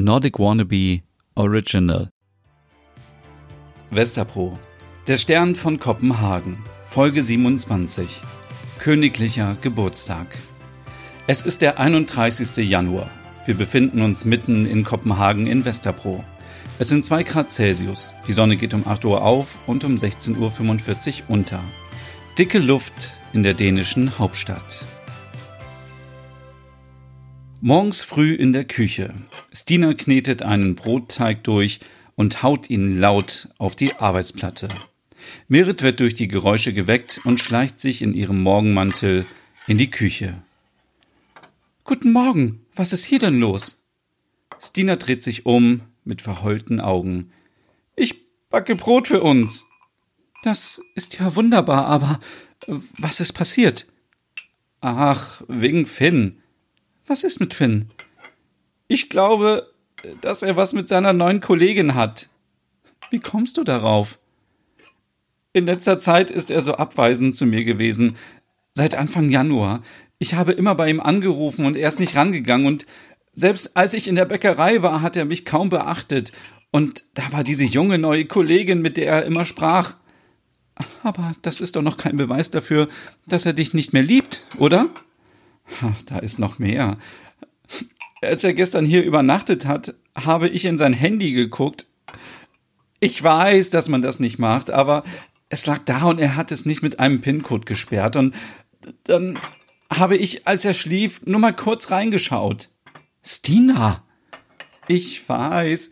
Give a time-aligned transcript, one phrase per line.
[0.00, 1.00] Nordic Wannabe
[1.34, 2.08] Original.
[3.90, 4.56] Westerpro.
[5.08, 6.58] Der Stern von Kopenhagen.
[6.84, 8.20] Folge 27.
[8.78, 10.28] Königlicher Geburtstag.
[11.26, 12.58] Es ist der 31.
[12.58, 13.10] Januar.
[13.44, 16.22] Wir befinden uns mitten in Kopenhagen in Westerpro.
[16.78, 18.14] Es sind 2 Grad Celsius.
[18.28, 21.60] Die Sonne geht um 8 Uhr auf und um 16.45 Uhr unter.
[22.38, 24.84] Dicke Luft in der dänischen Hauptstadt.
[27.60, 29.12] Morgens früh in der Küche.
[29.52, 31.80] Stina knetet einen Brotteig durch
[32.14, 34.68] und haut ihn laut auf die Arbeitsplatte.
[35.48, 39.26] Merit wird durch die Geräusche geweckt und schleicht sich in ihrem Morgenmantel
[39.66, 40.40] in die Küche.
[41.82, 43.88] Guten Morgen, was ist hier denn los?
[44.60, 47.32] Stina dreht sich um mit verheulten Augen.
[47.96, 49.66] Ich backe Brot für uns.
[50.44, 52.20] Das ist ja wunderbar, aber
[52.98, 53.86] was ist passiert?
[54.80, 56.36] Ach, wegen Finn.
[57.08, 57.86] Was ist mit Finn?
[58.86, 59.72] Ich glaube,
[60.20, 62.28] dass er was mit seiner neuen Kollegin hat.
[63.10, 64.18] Wie kommst du darauf?
[65.54, 68.16] In letzter Zeit ist er so abweisend zu mir gewesen.
[68.74, 69.82] Seit Anfang Januar.
[70.18, 72.86] Ich habe immer bei ihm angerufen und er ist nicht rangegangen und
[73.32, 76.32] selbst als ich in der Bäckerei war, hat er mich kaum beachtet.
[76.70, 79.94] Und da war diese junge neue Kollegin, mit der er immer sprach.
[81.02, 82.88] Aber das ist doch noch kein Beweis dafür,
[83.26, 84.90] dass er dich nicht mehr liebt, oder?
[85.82, 86.98] Ach, da ist noch mehr.
[88.22, 91.86] Als er gestern hier übernachtet hat, habe ich in sein Handy geguckt.
[93.00, 95.04] Ich weiß, dass man das nicht macht, aber
[95.48, 98.16] es lag da und er hat es nicht mit einem PIN-Code gesperrt.
[98.16, 98.34] Und
[99.04, 99.38] dann
[99.90, 102.70] habe ich, als er schlief, nur mal kurz reingeschaut.
[103.22, 104.04] Stina!
[104.88, 105.90] Ich weiß.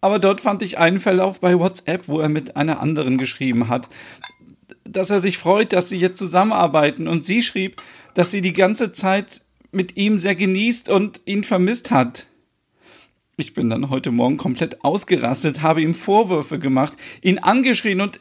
[0.00, 3.88] Aber dort fand ich einen Verlauf bei WhatsApp, wo er mit einer anderen geschrieben hat,
[4.84, 7.08] dass er sich freut, dass sie jetzt zusammenarbeiten.
[7.08, 7.80] Und sie schrieb,
[8.14, 12.26] dass sie die ganze Zeit mit ihm sehr genießt und ihn vermisst hat.
[13.36, 18.20] Ich bin dann heute Morgen komplett ausgerastet, habe ihm Vorwürfe gemacht, ihn angeschrien und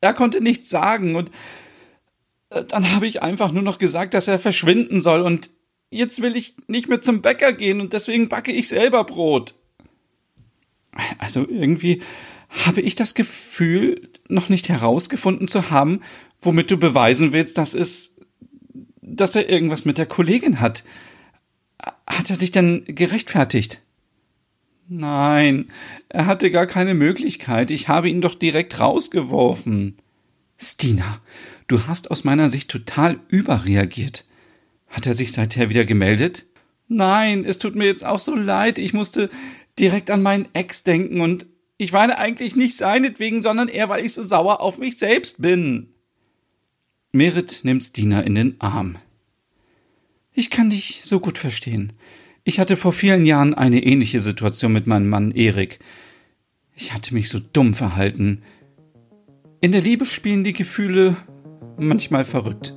[0.00, 1.32] er konnte nichts sagen und
[2.50, 5.50] äh, dann habe ich einfach nur noch gesagt, dass er verschwinden soll und
[5.90, 9.54] jetzt will ich nicht mehr zum Bäcker gehen und deswegen backe ich selber Brot.
[11.18, 12.02] Also irgendwie
[12.54, 16.00] habe ich das Gefühl, noch nicht herausgefunden zu haben,
[16.38, 18.14] womit du beweisen willst, dass es
[19.06, 20.82] dass er irgendwas mit der Kollegin hat.
[22.06, 23.80] Hat er sich denn gerechtfertigt?
[24.88, 25.70] Nein,
[26.08, 27.70] er hatte gar keine Möglichkeit.
[27.70, 29.96] Ich habe ihn doch direkt rausgeworfen.
[30.58, 31.20] Stina,
[31.68, 34.24] du hast aus meiner Sicht total überreagiert.
[34.88, 36.46] Hat er sich seither wieder gemeldet?
[36.88, 38.78] Nein, es tut mir jetzt auch so leid.
[38.78, 39.30] Ich musste
[39.78, 44.14] direkt an meinen Ex denken und ich weine eigentlich nicht seinetwegen, sondern eher, weil ich
[44.14, 45.88] so sauer auf mich selbst bin.
[47.12, 48.96] Merit nimmt Stina in den Arm.
[50.32, 51.92] Ich kann dich so gut verstehen.
[52.42, 55.78] Ich hatte vor vielen Jahren eine ähnliche Situation mit meinem Mann Erik.
[56.74, 58.42] Ich hatte mich so dumm verhalten.
[59.60, 61.16] In der Liebe spielen die Gefühle
[61.78, 62.74] manchmal verrückt.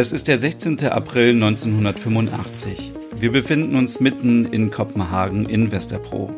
[0.00, 0.84] Es ist der 16.
[0.84, 2.92] April 1985.
[3.16, 6.32] Wir befinden uns mitten in Kopenhagen in Westerpro.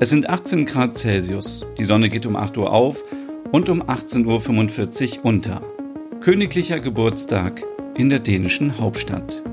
[0.00, 1.64] Es sind 18 Grad Celsius.
[1.78, 3.04] Die Sonne geht um 8 Uhr auf
[3.52, 5.62] und um 18.45 Uhr unter.
[6.20, 7.62] Königlicher Geburtstag
[7.96, 9.44] in der dänischen Hauptstadt.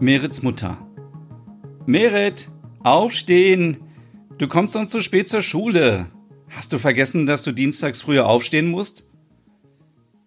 [0.00, 0.78] Merits Mutter.
[1.84, 2.48] Merit,
[2.82, 3.85] aufstehen!
[4.38, 6.06] Du kommst sonst zu spät zur Schule.
[6.50, 9.08] Hast du vergessen, dass du dienstags früher aufstehen musst?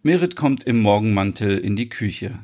[0.02, 2.40] Merit kommt im Morgenmantel in die Küche.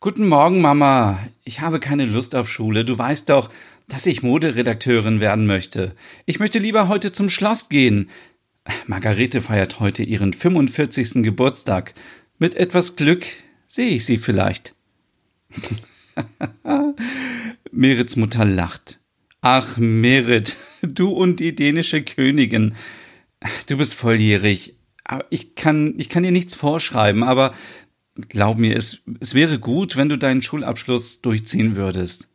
[0.00, 1.20] Guten Morgen, Mama.
[1.44, 2.84] Ich habe keine Lust auf Schule.
[2.84, 3.50] Du weißt doch,
[3.86, 5.94] dass ich Moderedakteurin werden möchte.
[6.26, 8.10] Ich möchte lieber heute zum Schloss gehen.
[8.88, 11.22] Margarete feiert heute ihren 45.
[11.22, 11.94] Geburtstag.
[12.40, 13.24] Mit etwas Glück
[13.68, 14.74] sehe ich sie vielleicht.
[17.70, 18.98] Merits Mutter lacht.
[19.46, 20.56] Ach, Merit,
[20.98, 22.74] du und die dänische Königin.
[23.66, 24.74] Du bist volljährig.
[25.30, 27.54] Ich kann, ich kann dir nichts vorschreiben, aber
[28.28, 32.28] glaub mir, es, es wäre gut, wenn du deinen Schulabschluss durchziehen würdest.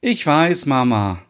[0.00, 1.22] Ich weiß, Mama.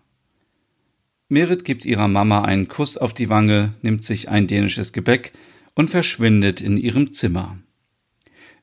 [1.28, 5.32] Merit gibt ihrer Mama einen Kuss auf die Wange, nimmt sich ein dänisches Gebäck
[5.74, 7.58] und verschwindet in ihrem Zimmer.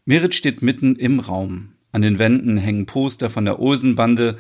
[0.06, 1.70] Merit steht mitten im Raum.
[1.92, 4.38] An den Wänden hängen Poster von der Olsenbande,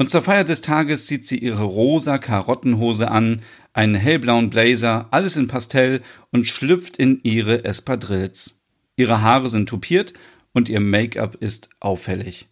[0.00, 3.42] und zur Feier des Tages zieht sie ihre rosa Karottenhose an,
[3.74, 6.00] einen hellblauen Blazer, alles in Pastell
[6.30, 8.62] und schlüpft in ihre Espadrilles.
[8.96, 10.14] Ihre Haare sind tupiert
[10.54, 12.48] und ihr Make-up ist auffällig.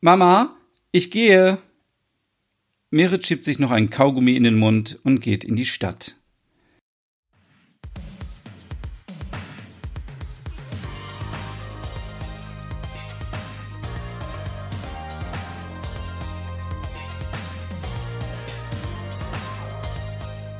[0.00, 0.56] Mama,
[0.90, 1.58] ich gehe.
[2.90, 6.16] Merit schiebt sich noch ein Kaugummi in den Mund und geht in die Stadt.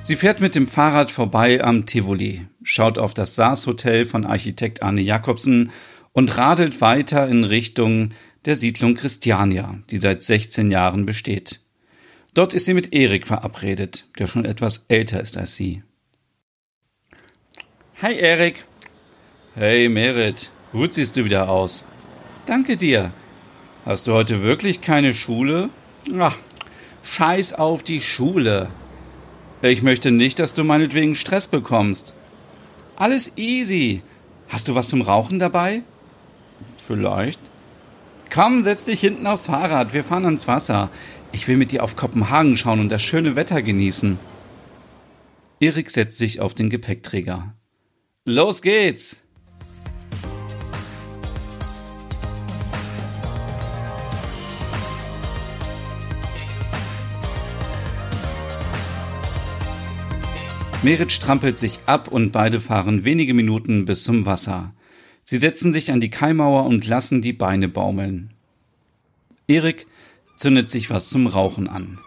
[0.08, 5.02] Sie fährt mit dem Fahrrad vorbei am Tivoli, schaut auf das Saas-Hotel von Architekt Arne
[5.02, 5.70] Jakobsen
[6.14, 8.12] und radelt weiter in Richtung
[8.46, 11.60] der Siedlung Christiania, die seit 16 Jahren besteht.
[12.32, 15.82] Dort ist sie mit Erik verabredet, der schon etwas älter ist als sie.
[18.00, 18.64] Hi Erik.
[19.56, 21.84] Hey Merit, gut siehst du wieder aus.
[22.46, 23.12] Danke dir.
[23.84, 25.68] Hast du heute wirklich keine Schule?
[26.18, 26.38] Ach,
[27.02, 28.70] scheiß auf die Schule.
[29.62, 32.14] Ich möchte nicht, dass du meinetwegen Stress bekommst.
[32.96, 34.02] Alles easy.
[34.48, 35.82] Hast du was zum Rauchen dabei?
[36.76, 37.40] Vielleicht.
[38.32, 39.92] Komm, setz dich hinten aufs Fahrrad.
[39.92, 40.90] Wir fahren ans Wasser.
[41.32, 44.18] Ich will mit dir auf Kopenhagen schauen und das schöne Wetter genießen.
[45.60, 47.54] Erik setzt sich auf den Gepäckträger.
[48.24, 49.24] Los geht's!
[60.80, 64.72] Merit strampelt sich ab und beide fahren wenige Minuten bis zum Wasser.
[65.24, 68.30] Sie setzen sich an die Kaimauer und lassen die Beine baumeln.
[69.48, 69.88] Erik
[70.36, 71.98] zündet sich was zum Rauchen an.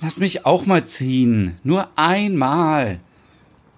[0.00, 1.54] Lass mich auch mal ziehen.
[1.62, 3.00] Nur einmal.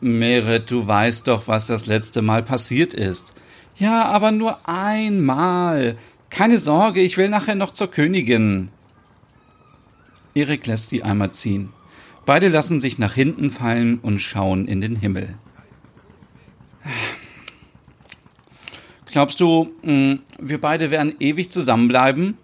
[0.00, 3.34] Merit, du weißt doch, was das letzte Mal passiert ist.
[3.76, 5.98] Ja, aber nur einmal.
[6.30, 8.70] Keine Sorge, ich will nachher noch zur Königin.
[10.34, 11.70] Erik lässt sie einmal ziehen.
[12.24, 15.36] Beide lassen sich nach hinten fallen und schauen in den Himmel.
[19.10, 22.38] Glaubst du, hm, wir beide werden ewig zusammenbleiben?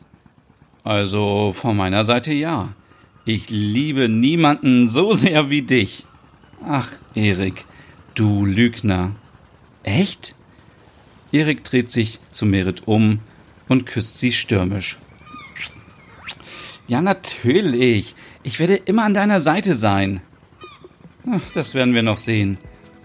[0.85, 2.75] Also von meiner Seite ja.
[3.25, 6.07] Ich liebe niemanden so sehr wie dich.
[6.67, 7.65] Ach, Erik,
[8.15, 9.15] du Lügner.
[9.83, 10.35] Echt?
[11.31, 13.21] Erik dreht sich zu Merit um
[13.69, 14.99] und küsst sie stürmisch.
[16.89, 18.15] Ja, natürlich.
[18.43, 20.21] Ich werde immer an deiner Seite sein.
[21.31, 22.57] Ach, das werden wir noch sehen.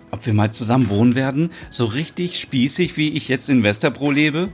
[0.09, 4.50] Ob wir mal zusammen wohnen werden, so richtig spießig, wie ich jetzt in Westerbro lebe?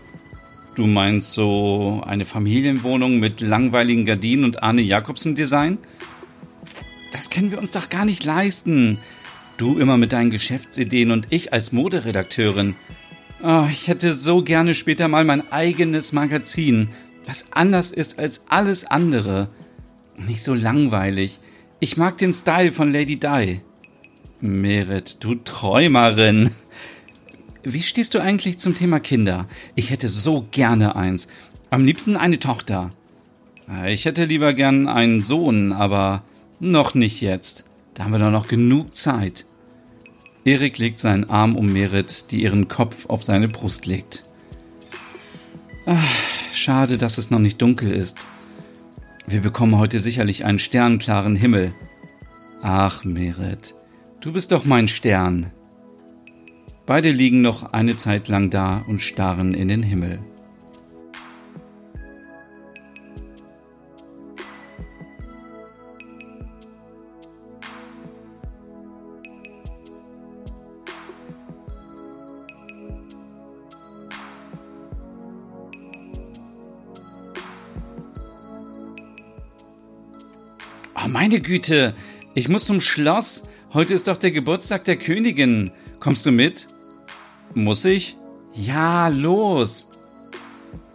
[0.73, 5.77] Du meinst so eine Familienwohnung mit langweiligen Gardinen und Arne Jakobsen Design?
[7.11, 8.97] Das können wir uns doch gar nicht leisten.
[9.57, 12.75] Du immer mit deinen Geschäftsideen und ich als Moderedakteurin.
[13.43, 16.89] Oh, ich hätte so gerne später mal mein eigenes Magazin,
[17.29, 19.49] was anders ist als alles andere.
[20.17, 21.39] Nicht so langweilig.
[21.79, 23.61] Ich mag den Style von Lady Di.
[24.41, 26.49] Merit, du Träumerin.
[27.61, 29.47] Wie stehst du eigentlich zum Thema Kinder?
[29.75, 31.27] Ich hätte so gerne eins.
[31.69, 32.93] Am liebsten eine Tochter.
[33.85, 36.23] Ich hätte lieber gern einen Sohn, aber
[36.59, 37.65] noch nicht jetzt.
[37.93, 39.45] Da haben wir doch noch genug Zeit.
[40.45, 44.25] Erik legt seinen Arm um Merit, die ihren Kopf auf seine Brust legt.
[45.85, 48.18] Ach, schade, dass es noch nicht dunkel ist.
[49.28, 51.74] Wir bekommen heute sicherlich einen sternklaren Himmel.
[52.62, 53.75] Ach, Merit,
[54.22, 55.51] du bist doch mein Stern.
[56.86, 60.19] Beide liegen noch eine Zeit lang da und starren in den Himmel.
[80.96, 81.93] Oh, meine Güte,
[82.34, 83.43] ich muss zum Schloss.
[83.74, 85.72] Heute ist doch der Geburtstag der Königin.
[86.00, 86.67] Kommst du mit?
[87.53, 88.17] Muss ich?
[88.53, 89.89] Ja, los.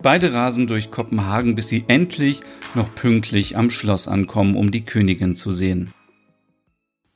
[0.02, 2.40] Beide rasen durch Kopenhagen, bis sie endlich
[2.74, 5.94] noch pünktlich am Schloss ankommen, um die Königin zu sehen.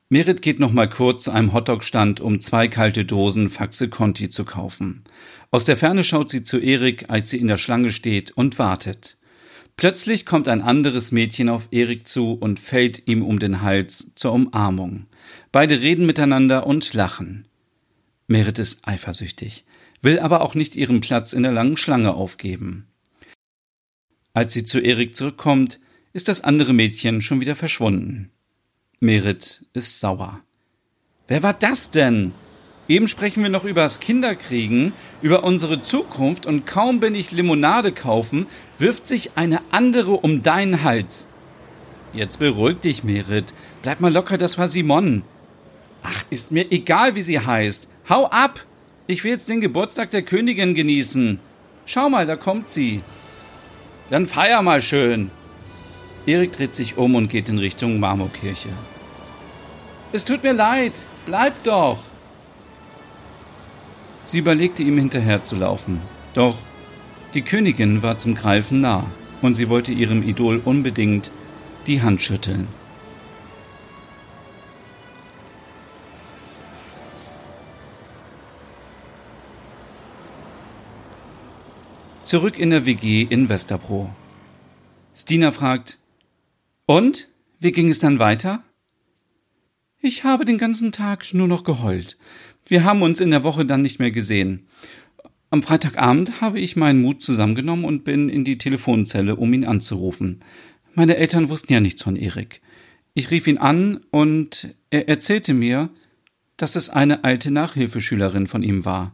[0.08, 4.44] Merit geht noch mal kurz zu einem Hotdog-Stand, um zwei kalte Dosen Faxe Conti zu
[4.46, 5.04] kaufen.
[5.50, 9.17] Aus der Ferne schaut sie zu Erik, als sie in der Schlange steht und wartet.
[9.78, 14.32] Plötzlich kommt ein anderes Mädchen auf Erik zu und fällt ihm um den Hals zur
[14.32, 15.06] Umarmung.
[15.52, 17.46] Beide reden miteinander und lachen.
[18.26, 19.64] Merit ist eifersüchtig,
[20.02, 22.88] will aber auch nicht ihren Platz in der langen Schlange aufgeben.
[24.32, 25.78] Als sie zu Erik zurückkommt,
[26.12, 28.32] ist das andere Mädchen schon wieder verschwunden.
[28.98, 30.40] Merit ist sauer.
[31.28, 32.32] Wer war das denn?
[32.88, 37.92] Eben sprechen wir noch über das Kinderkriegen, über unsere Zukunft und kaum bin ich Limonade
[37.92, 38.46] kaufen,
[38.78, 41.28] wirft sich eine andere um deinen Hals.
[42.14, 43.52] Jetzt beruhig dich, Merit.
[43.82, 45.22] Bleib mal locker, das war Simon.
[46.02, 47.90] Ach, ist mir egal, wie sie heißt.
[48.08, 48.64] Hau ab!
[49.06, 51.40] Ich will jetzt den Geburtstag der Königin genießen.
[51.84, 53.02] Schau mal, da kommt sie.
[54.08, 55.30] Dann feier mal schön.
[56.26, 58.68] Erik dreht sich um und geht in Richtung Marmorkirche.
[60.12, 61.98] Es tut mir leid, bleib doch.
[64.28, 66.02] Sie überlegte ihm hinterher zu laufen.
[66.34, 66.58] Doch
[67.32, 69.06] die Königin war zum Greifen nah
[69.40, 71.30] und sie wollte ihrem Idol unbedingt
[71.86, 72.68] die Hand schütteln.
[82.22, 84.10] Zurück in der WG in Westerbro.
[85.14, 85.98] Stina fragt,
[86.84, 87.28] und?
[87.60, 88.62] Wie ging es dann weiter?
[90.00, 92.18] Ich habe den ganzen Tag nur noch geheult.
[92.68, 94.68] Wir haben uns in der Woche dann nicht mehr gesehen.
[95.50, 100.38] Am Freitagabend habe ich meinen Mut zusammengenommen und bin in die Telefonzelle, um ihn anzurufen.
[100.94, 102.60] Meine Eltern wussten ja nichts von Erik.
[103.14, 105.90] Ich rief ihn an und er erzählte mir,
[106.56, 109.12] dass es eine alte Nachhilfeschülerin von ihm war.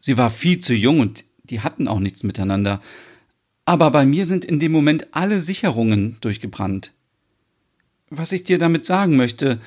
[0.00, 2.80] Sie war viel zu jung und die hatten auch nichts miteinander.
[3.66, 6.92] Aber bei mir sind in dem Moment alle Sicherungen durchgebrannt.
[8.10, 9.60] Was ich dir damit sagen möchte,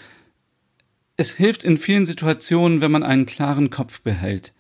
[1.21, 4.53] es hilft in vielen Situationen, wenn man einen klaren Kopf behält.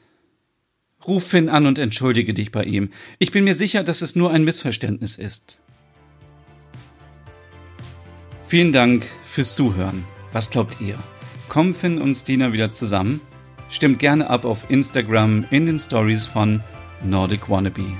[1.07, 2.91] Ruf Finn an und entschuldige dich bei ihm.
[3.17, 5.59] Ich bin mir sicher, dass es nur ein Missverständnis ist.
[8.45, 10.03] Vielen Dank fürs Zuhören.
[10.33, 10.99] Was glaubt ihr?
[11.49, 13.21] Kommen Finn und Stina wieder zusammen?
[13.67, 16.61] Stimmt gerne ab auf Instagram in den Stories von
[17.03, 17.97] Nordic Wannabe.